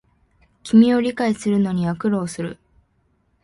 [0.63, 2.57] 君を理解するのには苦労する